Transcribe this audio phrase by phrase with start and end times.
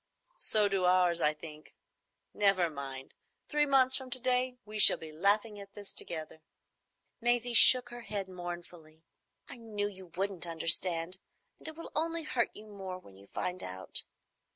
[0.39, 1.75] "So do ours, I think.
[2.33, 3.13] Never mind.
[3.47, 6.41] Three months from to day we shall be laughing at this together."
[7.19, 9.03] Maisie shook her head mournfully.
[9.47, 11.19] "I knew you wouldn't understand,
[11.59, 14.03] and it will only hurt you more when you find out.